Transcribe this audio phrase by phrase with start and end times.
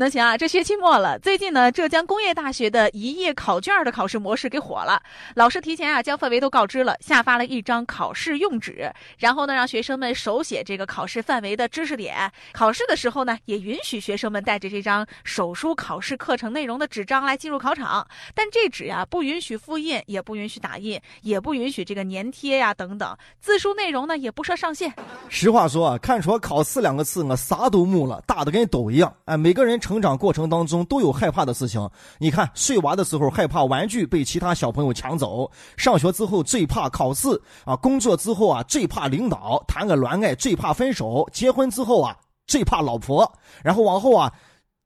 [0.00, 4.98] 那行啊，这学期末了，最近呢，浙江工业大学的一页考卷的考试模式给火了。
[5.34, 12.32] 老师提前啊将范围都告知了，下发了一张考试用纸，然后呢让学生们手写这个考试范围的知识点。
[12.50, 18.08] 考试的时候呢，也允许学生们带着这张手书考试课程内容的纸张来进入考场。
[18.34, 23.14] 但这纸呀不允许复印，也不允许打印，也不允许这个粘贴呀等等。
[23.38, 24.90] 字数内容呢也不设上限。
[25.28, 29.14] 实话说啊，看出“考试”两个字，我啥都木了，大的跟抖一样。
[29.26, 29.78] 哎，每个人。
[29.90, 37.28] 成长过程当中都有害怕的事情，你看睡娃的时候害怕玩具被其他小朋友抢走，上学之后最怕考试
[37.64, 43.28] 啊，工作之后啊最怕领导，谈个恋爱最怕分手，结婚之后啊最怕老婆，
[43.64, 44.32] 然后往后啊，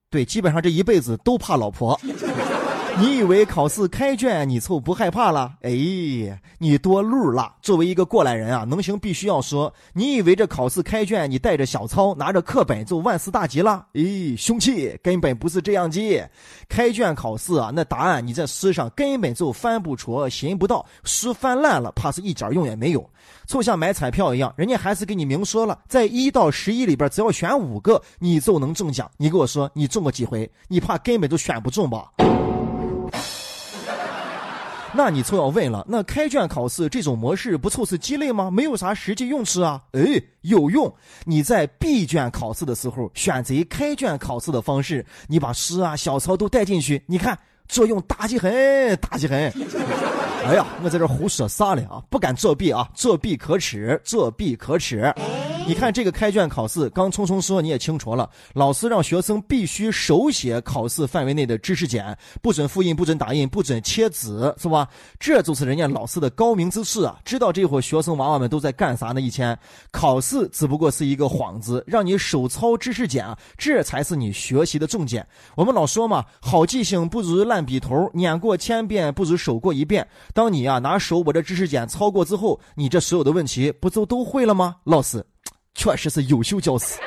[0.08, 2.00] 对，基本上这一辈子都怕老婆。
[2.96, 5.52] 你以为考试开卷你就不害怕了？
[5.62, 5.70] 哎，
[6.58, 7.56] 你多路了。
[7.60, 13.84] 作为一个过来人啊，能行必须要说，你以为这考试开卷你带着小抄拿着课本就万事大吉了？
[13.94, 16.30] 哎，凶器，根本不是这样的。
[16.68, 23.04] 开卷考试啊，那答案你在书上根本就翻不着、寻不到，书翻烂了，怕是一点用也没有。
[23.44, 29.10] 就像买彩票一样，人家还是给你明说了，在一到十一里边，只要选五个，你就能中奖。
[29.16, 30.48] 你给我说，你中过几回？
[30.68, 32.12] 你怕根本就选不中吧？
[34.96, 38.48] 那你就要问了，那开卷考试这种模式不就是鸡肋吗？
[38.50, 39.82] 没有啥实际用处啊？
[39.92, 40.94] 哎，有用！
[41.24, 47.36] 你在闭卷考试的时候选择开卷考试的方式，你把诗啊、小抄都带进去，你看
[47.68, 48.52] 作用大极很，
[48.96, 49.52] 大极很。
[50.46, 52.00] 哎呀，我在这胡说啥嘞啊？
[52.08, 52.88] 不敢作弊啊！
[52.94, 55.12] 作弊可耻，作弊可耻。
[55.66, 64.86] 你看这个开卷考试，刚聪聪说你也清楚了，老师让学生必须手写考试范围内的知识点，不准复印，不准打印，不准切纸，是吧？
[65.18, 67.18] 这就是人家老师的高明之处啊！
[67.24, 69.20] 知道这会儿学生娃娃们都在干啥呢？
[69.22, 69.58] 一天，
[69.90, 75.26] 考试只不过是一个幌子，让你手抄知识点啊，这才是你学习的重点。
[75.56, 80.06] 我们老说嘛，好记性不如烂笔头，念过千遍不如手过一遍。
[80.34, 84.76] 当你啊拿手把这知识点抄过之后，你这所有的问题不就都会了吗？
[84.84, 85.24] 老师。
[85.74, 86.98] 确实是优秀教师。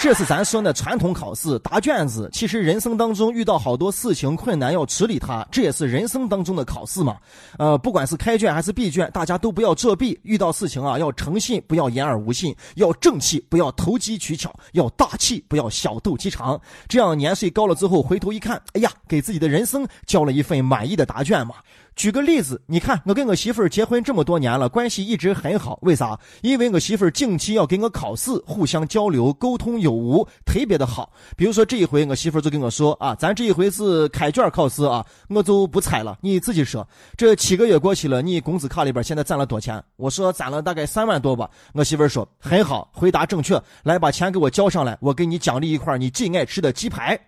[0.00, 2.30] 这是咱说的传统考试答卷子。
[2.32, 7.16] 其实人生当中遇到好多事情困难要处理它，这也是人生当中的考试嘛。
[7.58, 10.16] 呃，不管是开卷还是闭卷，大家都不要作弊。
[10.22, 16.60] 遇到事情啊，要诚信，不要言而无信；要正气，不要投机取巧；要大气，不要小肚鸡肠。
[16.86, 21.56] 这样年岁高了之后，回头一看，哎呀，给自己的人生交了一份满意的答卷嘛。
[21.98, 25.76] 举个例子，你看我跟我媳妇儿结婚这么多年了，关系一直很好。
[25.82, 26.16] 为啥？
[26.42, 31.12] 因为我媳妇儿近期要给我考试，互相交流沟通有无，特别的好。
[31.36, 36.86] 比如说这一回，我媳妇儿就跟我说啊，咱这一回是开卷考试啊，我就不猜了，你自己说。
[37.16, 39.82] 这七个月过去了，你工资卡里边现在攒了多钱？
[39.96, 40.62] 我说攒了？
[40.62, 41.50] 大概三万多吧。
[41.72, 47.18] 我媳妇儿说很好，回答正确，来把钱给我交上来，我给你奖励一块你最爱吃的鸡排，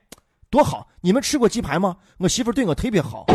[0.48, 0.86] 多好！
[1.00, 1.96] 你们吃过鸡排吗？
[2.18, 3.26] 我媳妇儿对我特别好。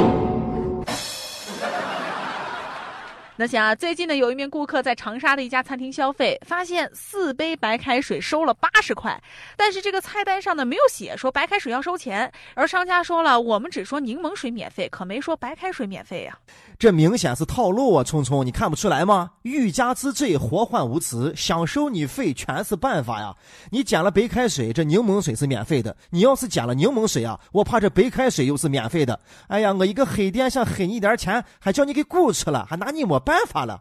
[3.38, 9.22] 那想啊，最近呢，有一名顾客在长沙的一家餐厅消费，发现四杯白开水收了八十块，
[9.58, 16.38] 但是这个菜单上呢没有写说白开水要收钱，而商家说了，我们只说柠檬水免费，可没说白开水免费呀。
[16.80, 18.04] 这明显是套路啊！
[18.04, 19.32] 聪聪，你看不出来吗？
[19.44, 21.34] 欲加之罪，何患无辞？
[21.36, 23.36] 想收你费全是办法呀！
[23.70, 29.20] 你捡了白开水，这柠檬水是免费的；你要是捡了柠檬水啊，我怕这白开水又是免费的。
[29.48, 33.80] 哎呀，我一个黑店想黑你点钱，还叫你给雇出了，还拿你没办法了。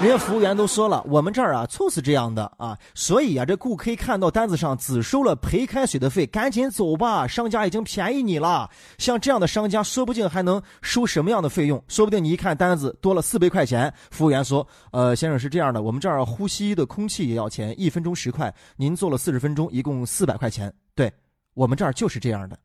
[0.00, 8.68] 人家服务员都说了，我们这儿啊就是这样的啊，所以啊，这顾客看到单子上只收了陪开水的费，赶紧走吧，商家已经便宜你了。
[8.98, 11.82] 像这样的商家，说不定还能收什么样的费用？
[11.88, 20.72] 说不定你一看单子多了四百块钱，服务员说：“呃，先生是这样的，我们这儿呼吸的空气也要钱，一分钟十块，您做了四十分钟，一共四百块钱。
[20.94, 21.10] 对
[21.54, 22.58] 我们这儿就是这样的。”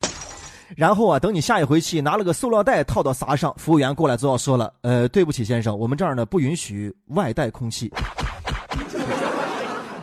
[0.76, 7.92] 然后啊，等你下一回去拿了个塑料袋套到啥上，服务员过来就要说了，呃，对不起先生，我们这儿呢不允许外带空气。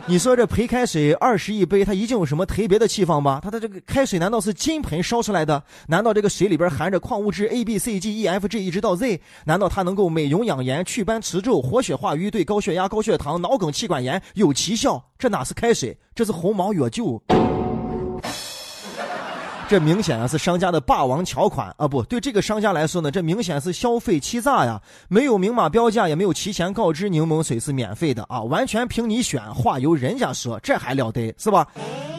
[0.09, 3.41] 你说这陪开水二十一杯，它一定有什么特别的气方吗？
[3.43, 5.61] 它的这个开水难道是金盆烧出来的？
[5.87, 9.19] 难道这个水里边含着矿物质 A、B、C、G、E、F、G 一直到 Z？
[9.43, 15.03] 难道它能够美容养颜、祛斑持皱、活血化瘀，对高血压、高血糖、脑梗、气管炎有奇效？
[15.19, 17.21] 这哪是开水，这是鸿茅药酒。
[19.69, 21.85] 这明显啊是商家的霸王条款啊！
[21.85, 24.81] 不对，这个商家来说呢，这明显是消费欺诈呀！
[25.09, 31.67] 没有明码标价，也没有提前告知柠檬水是免费的啊，完全凭你选，话由人家说，这还了得是吧？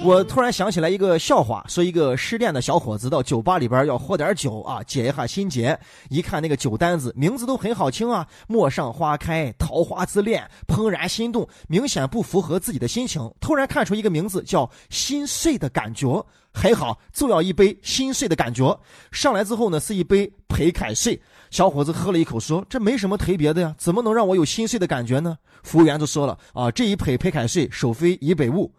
[0.04, 5.78] 我突然想起来一个笑话，说一个失恋的小伙子到酒吧里边要喝点酒啊，解一下心结。
[6.08, 13.28] 一看那个酒单子，名字都很好听啊，陌上花开、桃花之恋、怦然心动，明显不符合自己的心情。
[13.40, 16.24] 突然看出一个名字叫心碎的感觉。
[16.52, 18.78] 很好，就要一杯心碎的感觉。
[19.10, 21.20] 上来之后呢，是一杯陪凯睡。
[21.50, 28.72] 小伙子喝了一口，说：“这没什么特别的呀，怎么能让我有心碎的感觉呢？”服务员就说了：“啊，这一杯陪凯睡收费一百五。”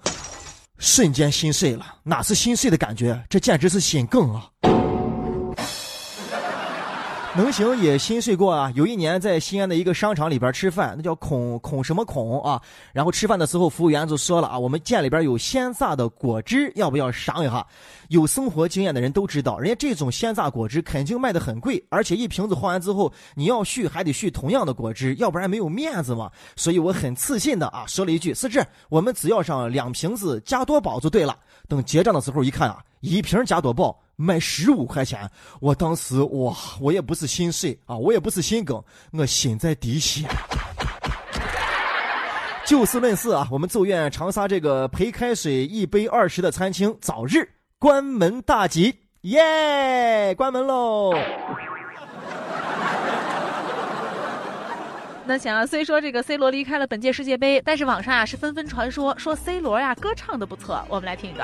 [0.80, 4.50] 瞬间心碎了，哪是心碎的感觉，这简直是心梗啊！
[7.38, 8.72] 能行也心碎过啊！
[8.74, 12.60] 有一年在西安的一个商场里边吃饭，那叫孔孔什么孔啊？
[12.92, 17.66] 然后吃饭的时候，服务员就说了啊，我们店里边有鲜榨的果汁，要不要尝一下？
[18.08, 26.32] 有生活经验的人都知道，人家这种鲜榨果汁肯定卖的很贵，而且一瓶子喝完之后，你要续还得续同样的果汁，要不然没有面子嘛。
[26.56, 31.38] 所以我很自信的啊，说了一句：是这，我们只要上两瓶子加多宝就对了。
[31.68, 33.96] 等结账的时候一看啊，一瓶加多宝。
[34.21, 35.30] 卖十五块钱，
[35.62, 38.83] 我当时哇，我也不是心碎啊，我也不是心梗，
[39.13, 40.27] 我心在滴血。
[42.66, 47.50] 就事论事啊，我们祝愿长沙这个陪开水一杯二十的餐厅早日
[47.80, 51.13] 关门大吉，耶，关门喽。
[55.25, 61.44] 那想啊，虽说这个 C 罗离开了本届世界杯，但是网上啊是纷纷传说说 C 罗呀歌唱的不错，我们来听一个。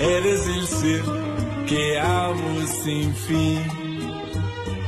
[0.00, 1.02] Eres el ser
[1.66, 3.60] que amo sin fin,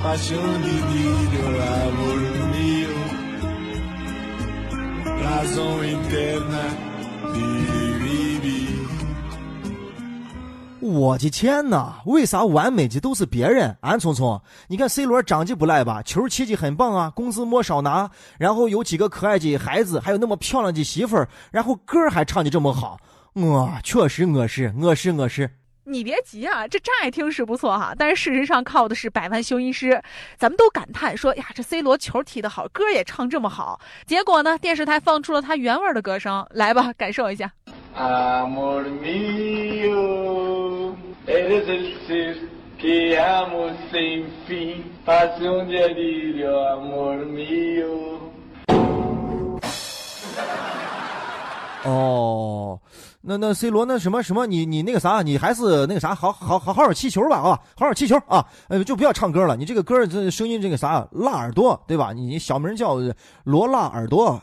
[0.03, 1.45] pasión divino,
[1.85, 2.21] amor
[2.55, 2.95] mío,
[5.23, 6.65] razón interna
[11.03, 11.95] 我的天呐！
[12.07, 13.77] 为啥完美的都是别人？
[13.81, 16.01] 俺聪聪，你看 C 罗长得不赖吧？
[16.05, 18.09] 球踢的很棒啊，工资没少拿，
[18.39, 23.01] 然后有几个可爱的孩子，还有那么漂亮的媳妇儿，然后歌还唱的这么好。
[23.33, 25.51] 我确实，我是，我是，我是。
[25.83, 30.01] 你别急啊，这乍一听是不错哈，但是事实上靠的是百万修音师。
[30.39, 33.81] 咱们都感叹说呀，这 C 罗球踢得好，歌也唱这么好。
[34.07, 37.51] 结果呢，电视台放出了他原味的歌声，来吧，感受一下。
[51.85, 52.79] 哦。
[53.25, 62.99] 那那 C 罗那什么什么你你那个啥你还是那个啥好好好好好气球吧啊好好气球啊呃就不要唱歌了你这个歌这声音这个啥辣耳朵对吧你小名叫
[63.45, 64.43] 罗辣耳朵。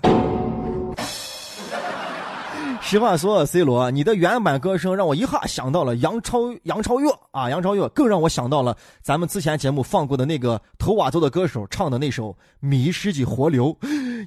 [2.90, 13.68] 实话说，C 罗，你的原版歌声让我一下想到了杨超杨超越啊，杨超越更让我想到了咱们之前节目放过的那个头瓦州的歌手唱的那首《迷失的河流》，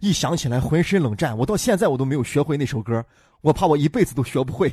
[0.00, 1.36] 一想起来浑身冷战。
[1.36, 3.04] 我到现在我都没有学会那首歌，
[3.40, 4.72] 我怕我一辈子都学不会。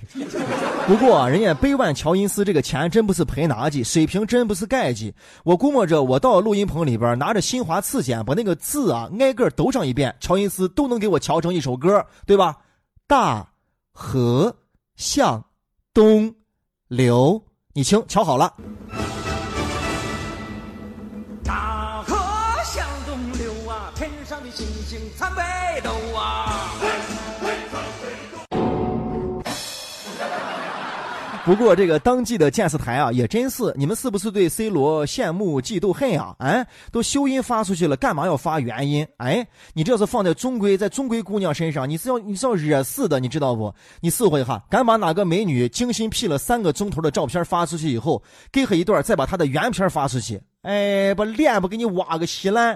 [0.86, 5.12] 不过人家百万乔音斯这个钱真不是白拿的，水平真不是盖的。
[5.44, 12.56] 我估摸着我到录音棚里边拿着新华字典，把那个字啊挨个读上一遍，乔音斯都能给我调成一首歌，对吧？
[13.08, 13.50] 大。
[14.02, 14.56] 河
[14.96, 15.44] 向
[15.94, 16.34] 东
[16.88, 17.44] 流，
[17.74, 18.56] 你听，瞧好了。
[21.44, 22.16] 大河
[22.64, 25.42] 向东流啊，天上的星星参北
[25.82, 26.69] 斗啊。
[31.50, 36.36] 不过这个当季的电视台啊，也真是，你们是不是对 C 罗羡慕嫉妒恨啊？
[36.38, 39.08] 哎，都修音发出去了，干嘛要发原音？
[39.18, 43.74] 哎，你这是放在中规，在中规姑娘身上，你是要你是要惹事的，你知道不？
[44.00, 48.22] 你试一下，敢把哪个美女精心 P 了三个钟头的照片发出去以后，
[48.52, 52.76] 给她一段，再把她的原片发出去，哎，把脸不给你挖个稀烂。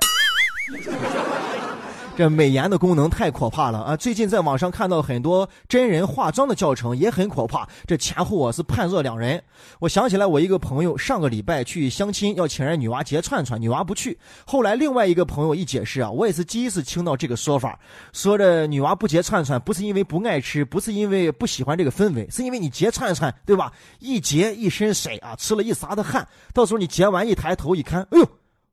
[2.15, 3.97] 这美颜的功能太可怕了啊！
[3.97, 7.67] 最近在网上看到很多真人化妆的教程，也很可怕。
[7.87, 9.43] 这前后啊是判若两人。
[9.79, 14.15] 我想起来，我一个朋友上个礼拜去相亲，要请人女娃结串串，女娃不去。
[14.45, 17.79] 后来另外一个朋友一解释啊，我也是第一次听到这个说法，
[18.11, 23.73] 说这女娃不结串串，不是因为不爱吃，不是因为不喜欢这个氛围，是因为你结串串，对吧？
[23.97, 28.27] 一结一身水啊，吃了一撒的汗，到时候你结完一抬头一看，哎呦，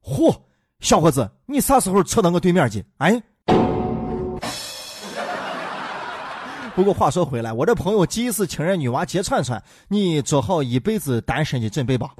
[0.04, 0.36] 嚯，
[0.80, 2.84] 小伙子，你啥时候扯到我对面去？
[2.98, 3.22] 哎。
[6.74, 12.14] 不过话说回来，我这朋友第一次请人女娃接串串，你做好一辈子单身的准备吧。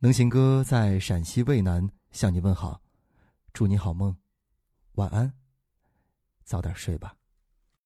[0.00, 2.80] 能行哥在陕西渭南向你问好，
[3.52, 4.14] 祝你好梦，
[4.96, 5.32] 晚安，
[6.44, 7.14] 早点睡吧。